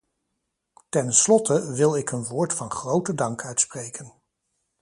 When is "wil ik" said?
1.73-2.11